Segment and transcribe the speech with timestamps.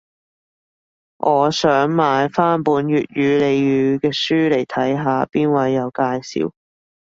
[1.17, 6.51] 我想買返本粵語俚語嘅書嚟睇下，邊位有介紹